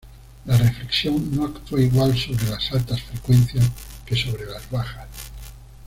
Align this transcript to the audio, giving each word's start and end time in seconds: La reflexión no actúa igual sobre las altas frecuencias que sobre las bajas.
La 0.47 0.57
reflexión 0.57 1.35
no 1.35 1.45
actúa 1.45 1.79
igual 1.79 2.17
sobre 2.17 2.49
las 2.49 2.71
altas 2.71 3.03
frecuencias 3.03 3.69
que 4.03 4.15
sobre 4.15 4.47
las 4.47 4.67
bajas. 4.71 5.07